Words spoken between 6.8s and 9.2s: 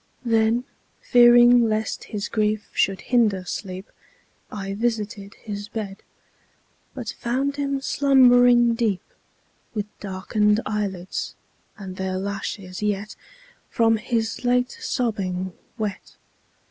But found him slumbering deep,